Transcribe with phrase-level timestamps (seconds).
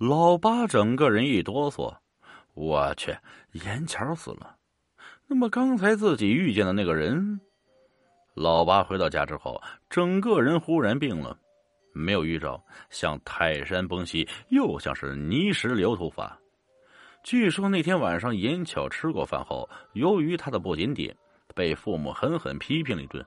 [0.00, 1.94] 老八整个人一哆嗦，
[2.54, 3.14] 我去，
[3.52, 4.56] 严巧死了。
[5.26, 7.38] 那么刚才自己遇见的那个人，
[8.32, 9.60] 老八回到家之后，
[9.90, 11.38] 整个人忽然病了，
[11.92, 16.34] 没有预兆，像泰山崩西，又像是泥石流突发。
[17.22, 21.14] 据说那天晚上，严巧吃过饭后，由于他的不检点，
[21.54, 23.22] 被父母狠狠批评了一顿，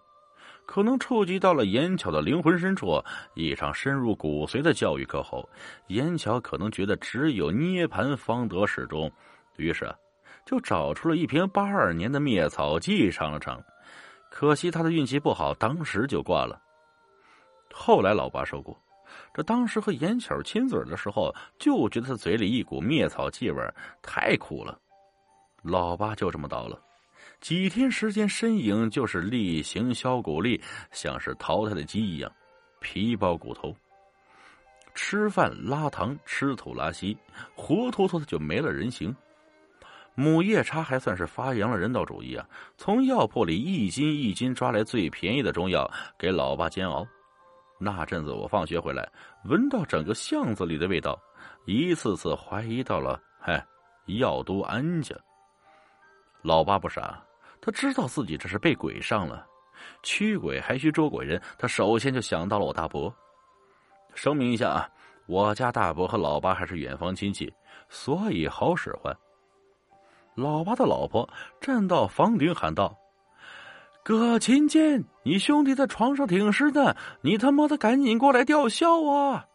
[0.66, 3.04] 可能触及到了严巧的灵魂深处，
[3.36, 5.48] 一场深入骨髓的教育课后，
[5.88, 9.12] 严巧可能觉得只有涅槃方得始终，
[9.58, 9.94] 于是。
[10.46, 13.64] 就找出了一瓶八二年的灭草剂尝了尝，
[14.30, 16.62] 可惜他的运气不好，当时就挂了。
[17.74, 18.78] 后来老爸说过，
[19.34, 23.64] 这当时和严巧亲嘴的时候，就觉得他嘴里一股灭草气味
[24.02, 24.78] 太苦了。
[25.62, 26.78] 老八就这么倒了，
[27.42, 32.32] 几天时间，身影就是力行削骨力，像是淘汰的鸡一样，
[32.80, 33.76] 皮包骨头，
[34.94, 37.18] 吃饭拉糖，吃土拉稀，
[37.56, 39.16] 活脱脱的就没了人形。
[40.16, 42.48] 母夜叉还算是发扬了人道主义啊！
[42.78, 47.04] 从药铺里一斤一斤抓来最便宜的中药给老爸煎熬。
[47.80, 49.12] 那阵子我放学回来，
[49.46, 51.20] 闻到整个巷子里的味道，
[51.66, 53.66] 一次次怀疑到了，嗨，
[54.06, 55.16] 药都安家。
[56.44, 57.20] 老八不傻，
[57.60, 59.48] 他知道自己这是被鬼上了，
[60.04, 63.14] 驱鬼还需捉鬼人，他首先就想到了我大伯。
[64.14, 64.90] 声明一下啊，
[65.26, 67.52] 我家大伯和老八还是远房亲戚，
[67.90, 69.16] 所以好使唤。
[70.36, 71.28] 老八的老婆
[71.62, 72.98] 站到房顶喊道
[74.04, 79.46] ：“葛琴剑，你兄弟在床上挺尸呢，你他妈的赶紧过来吊孝啊！”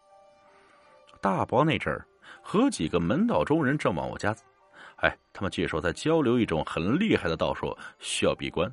[1.20, 2.06] 大伯那阵儿
[2.40, 4.34] 和几个门道中人正往我家，
[4.98, 8.72] 哎，他们据说在交流一种很厉害的道术，需要闭关。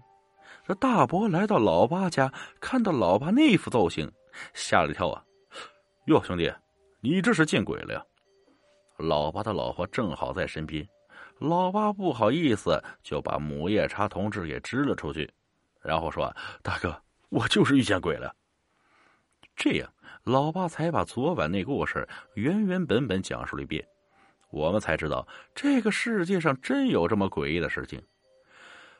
[0.67, 4.11] 这大伯来到老八家，看到老八那副造型，
[4.53, 5.23] 吓了一跳啊！
[6.07, 6.51] 哟，兄弟，
[7.01, 8.03] 你这是见鬼了呀！
[8.97, 10.87] 老八的老婆正好在身边。
[11.37, 15.31] 老八不好意思，就把母夜叉同志给支了出去，
[15.81, 16.33] 然后说
[16.63, 18.33] ：“大哥，我就是遇见鬼了。”
[19.55, 19.88] 这样，
[20.23, 23.85] 老八才把昨晚那故事原原本本讲述了一遍。
[24.55, 28.01] 我们才知道，这个世界上真有这么诡异的事情。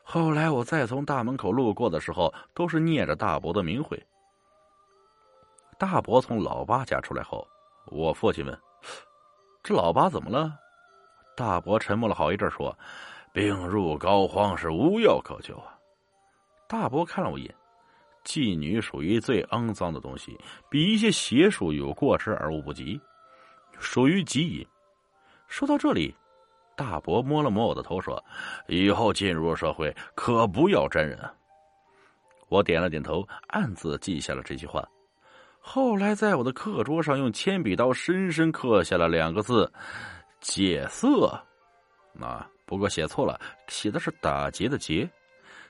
[0.02, 3.98] 后来我再从大门口路过的时候，都是念着大伯的名讳。
[5.78, 7.48] 大伯从老八家出来后，
[7.86, 8.60] 我父亲问
[9.64, 10.52] ：“这老八怎么了？”
[11.34, 12.78] 大伯沉默了好一阵，说
[13.32, 15.72] ：“病入膏肓，是无药可救啊。”
[16.68, 17.54] 大伯看了我一眼，
[18.24, 23.00] 妓女属于最肮脏的东西，比一些邪术有过之而无不及，
[23.78, 24.66] 属于极淫。
[25.48, 26.14] 说到这里，
[26.76, 28.22] 大伯摸了摸我的头，说
[28.68, 31.18] ：“以后进入社会，可不要沾人。”
[32.48, 34.86] 我点了点头，暗自记下了这句话。
[35.58, 39.72] 后来，在我的课桌上用铅笔刀深深刻下了两个字。
[40.40, 41.26] 戒色，
[42.20, 45.10] 啊，不过写错了，写的是打劫的劫，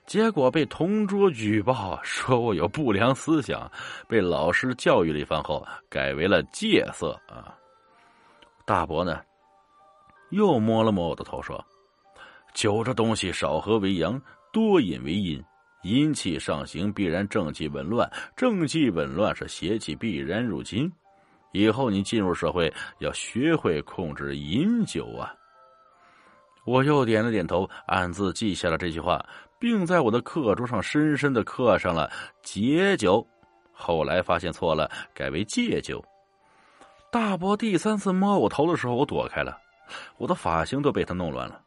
[0.04, 3.70] 结果被同桌举报，说我有不良思想，
[4.06, 7.56] 被老师教育了一番后，改为了戒色啊。
[8.66, 9.22] 大伯呢，
[10.31, 11.64] 又摸了摸我的头，说
[12.54, 14.20] ：“酒这东西少喝为阳，
[14.53, 15.42] 多饮为阴。
[15.82, 20.91] 阴气上行，必然正气紊乱；正气紊乱，是邪气必然入侵。”
[21.53, 25.32] 以后你进入社会要学会控制饮酒啊！
[26.66, 29.25] 我又点了点头，暗自记下了这句话，
[29.58, 32.10] 并在我的课桌上深深的刻上了
[32.43, 33.26] “解酒”。
[33.72, 36.04] 后来发现错了，改为“戒酒”。
[37.12, 39.56] 大伯第三次摸我头的时候，我躲开了，
[40.16, 41.62] 我的发型都被他弄乱了。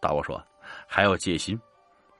[0.00, 0.42] 大伯说
[0.86, 1.60] ：“还要戒心，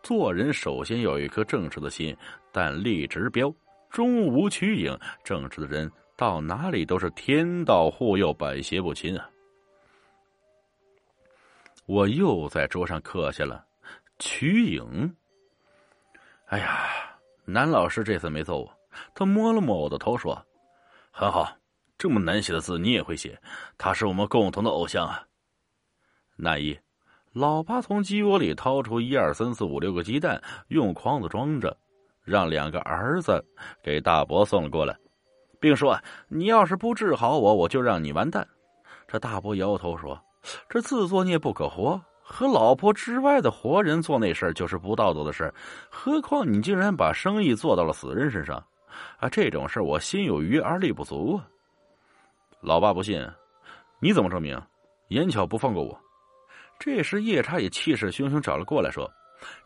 [0.03, 2.17] 做人首先有一颗正直的心，
[2.53, 3.53] 但立直标，
[3.91, 4.99] 终无曲影。
[5.23, 9.31] 正直的人。”到哪里都是天道护佑，百邪不侵啊！
[11.87, 13.65] 我又在桌上刻下了
[14.19, 15.15] “瞿影”。
[16.51, 18.79] 哎呀，男老师这次没揍我，
[19.15, 20.45] 他摸了摸我的头，说
[21.13, 21.57] ：“很好，
[21.97, 23.41] 这么难写的字你也会写，
[23.77, 25.25] 他是我们共同的偶像啊。”
[26.41, 26.79] 那一，
[27.33, 31.77] 老八从鸡窝里掏出一二三四五六个鸡蛋，用筐子装着，
[32.23, 33.45] 让两个儿子
[33.83, 34.97] 给大伯送了过来。
[35.59, 35.99] 并说
[36.31, 38.47] ：“你要是不治好我，我就让你完蛋。”
[39.09, 40.17] 这大伯摇头说
[40.71, 45.53] ：“这自作孽不可活，和老婆之外的活人做那事儿就是不道德的事
[45.91, 48.65] 何况你竟然把生意做到了死人身上，
[49.19, 51.49] 啊，这种事我心有余而力不足啊！”
[52.63, 53.29] 老爸不信，
[53.99, 54.57] 你怎么证明？
[55.09, 55.99] 严巧不放过我。
[56.79, 59.11] 这时夜叉也气势汹汹找了过来，说：“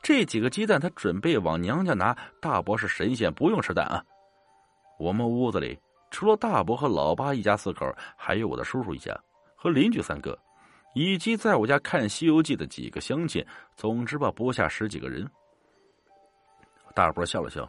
[0.02, 4.02] 这几个鸡蛋他准备往娘家拿，大伯是神仙，不用吃蛋啊。”
[4.98, 5.78] 我们屋子里
[6.10, 7.86] 除了大伯和老八一家四口，
[8.16, 9.14] 还有我的叔叔一家
[9.56, 10.38] 和邻居三个，
[10.94, 13.44] 以及在我家看《西游记》的几个乡亲，
[13.76, 15.28] 总之吧，不下十几个人。
[16.94, 17.68] 大伯笑了笑：“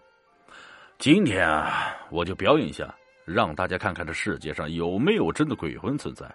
[1.00, 2.94] 今天啊，我就表演一下，
[3.26, 6.30] 让大家看看这世界上有没有真的鬼魂存在，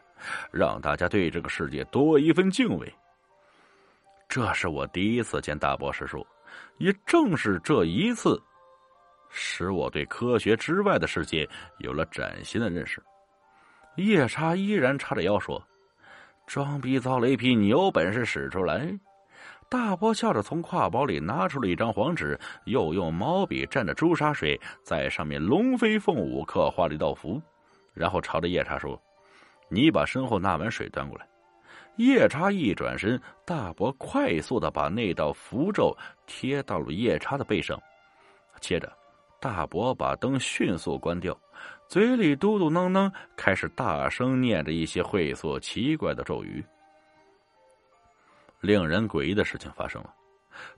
[0.50, 2.92] 让大家对这个世界多一份敬畏。”
[4.28, 6.26] 这是我第一次见大博士叔，
[6.76, 8.38] 也正是这一次，
[9.30, 11.48] 使我对科学之外的世界
[11.78, 13.02] 有了崭新的认识。
[13.96, 15.62] 夜叉依然叉着腰说
[16.46, 18.86] ：“装逼遭雷劈，你有本事使出来！”
[19.70, 27.40] 大伯笑着从挎包里拿出了一张黄纸，又用毛笔蘸着朱砂水在上面龙飞凤舞，刻画了一道符，
[27.92, 29.00] 然后朝着夜叉说
[29.68, 31.28] ：“你把身后那碗水端过来。”
[31.96, 35.94] 夜叉一转身，大伯快速的把那道符咒
[36.26, 37.78] 贴到了夜叉的背上。
[38.60, 38.90] 接着，
[39.40, 41.36] 大伯把灯迅速关掉，
[41.88, 46.64] 嘴里嘟嘟囔囔，开始大声念着一些晦涩奇怪的咒语。
[48.60, 50.14] 令人诡异的事情发生了，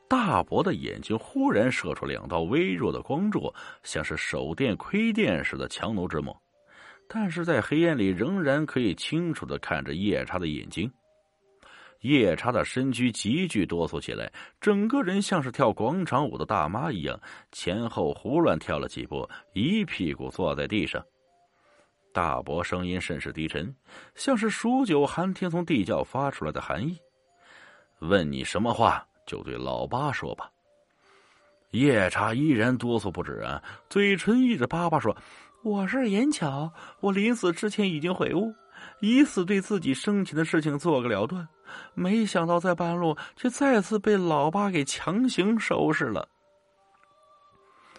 [0.09, 6.37] 大伯的眼睛忽然射出两道微弱的光柱，像是手电窥电似的强弩之末，
[7.09, 10.91] 但是在黑暗里仍然可以清楚的看着夜叉的眼睛。
[12.01, 17.21] 夜叉的身躯急剧哆嗦起来，整个人像是跳广场舞的大妈一样，
[17.53, 21.05] 前后胡乱跳了几步，一屁股坐在地上。
[22.13, 23.75] 大伯声音甚是低沉，
[24.15, 26.99] 像是数九寒天从地窖发出来的寒意。
[28.01, 30.51] 问你什么话，就对老八说吧。
[31.71, 35.17] 夜叉依然哆嗦不止啊，嘴唇一直叭叭说
[35.63, 38.53] ：“我是严巧，我临死之前已经悔悟。”
[39.01, 41.47] 以此对自己生前的事情做个了断，
[41.95, 46.27] 没想到在半路却再次被老八给强行收拾了。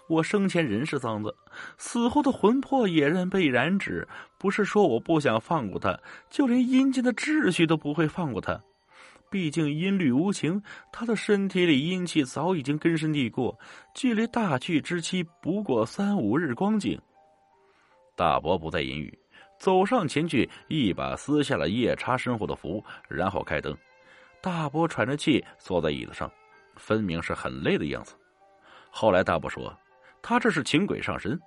[0.09, 1.33] 我生前人是脏子，
[1.77, 4.07] 死后的魂魄也认被染指。
[4.39, 5.97] 不是说我不想放过他，
[6.29, 8.59] 就连阴间的秩序都不会放过他。
[9.31, 10.61] 毕竟阴律无情，
[10.91, 13.57] 他的身体里阴气早已经根深蒂固，
[13.95, 16.99] 距离大去之期不过三五日光景。
[18.13, 19.17] 大伯不再言语。
[19.57, 23.77] 走上前去，一把撕下了夜叉身后的符，然后开灯。
[24.41, 26.29] 大伯喘着气坐在椅子上，
[26.75, 28.15] 分明是很累的样子。
[28.89, 29.73] 后来大伯说，
[30.21, 31.39] 他这是请鬼上身。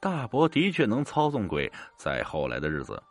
[0.00, 1.70] 大伯的确能操纵鬼。
[1.96, 3.02] 在后来的日子，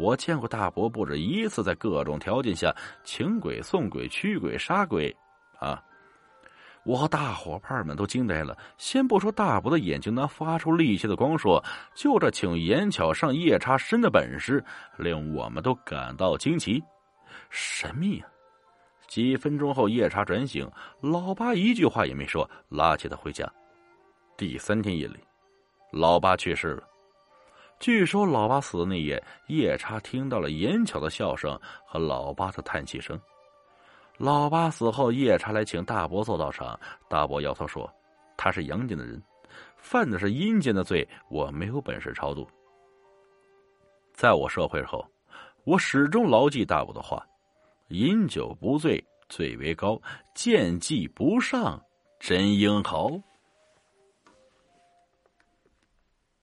[0.00, 2.74] 我见过大伯不止一次在各种条件下
[3.04, 5.14] 请鬼、送鬼、驱鬼、杀鬼，
[5.58, 5.82] 啊。
[6.84, 8.56] 我和大伙伴们都惊呆了。
[8.78, 11.62] 先不说大伯的眼睛能发出厉气的光束，
[11.94, 14.64] 就这请严巧上夜叉身的本事，
[14.96, 16.82] 令我们都感到惊奇、
[17.50, 18.26] 神秘啊！
[19.06, 20.66] 几分钟后，夜叉转醒，
[21.02, 23.46] 老八一句话也没说，拉起他回家。
[24.38, 25.18] 第三天夜里，
[25.92, 26.89] 老八去世了。
[27.80, 33.18] 据说老八死的那夜，夜叉听到了严巧的笑声和老八的叹气声。
[34.18, 36.78] 老八死后，夜叉来请大伯做道场。
[37.08, 37.90] 大伯摇头说
[38.36, 39.20] ：“他是阳间的人，
[39.78, 42.46] 犯的是阴间的罪，我没有本事超度。”
[44.12, 45.02] 在我社会后，
[45.64, 47.26] 我始终牢记大伯的话
[47.88, 49.98] ：“饮酒不醉，最为高；
[50.34, 51.82] 见计不上，
[52.18, 53.10] 真英豪。”